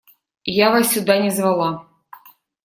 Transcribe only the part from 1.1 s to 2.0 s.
не звала.